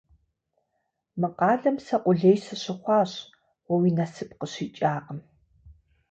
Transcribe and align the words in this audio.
Мы 1.19 1.27
къалэм 1.37 1.77
сэ 1.85 1.97
къулей 2.03 2.37
сыщыхъуащ, 2.45 3.11
уэ 3.67 3.75
уи 3.81 3.89
насып 3.97 4.29
къыщикӏакъым. 4.39 5.19